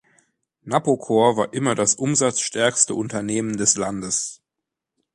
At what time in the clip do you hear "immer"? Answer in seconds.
1.53-1.75